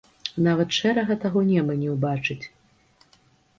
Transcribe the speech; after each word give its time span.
Нават 0.45 0.69
шэрага 0.77 1.17
таго 1.27 1.45
неба 1.51 1.77
не 1.83 1.93
ўбачыць. 1.95 2.41